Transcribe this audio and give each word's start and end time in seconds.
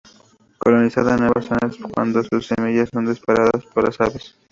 Coloniza 0.57 1.03
nuevas 1.15 1.45
zonas 1.45 1.77
cuando 1.93 2.23
sus 2.23 2.47
semillas 2.47 2.89
son 2.91 3.05
dispersadas 3.05 3.63
por 3.71 3.83
las 3.85 4.01
aves. 4.01 4.35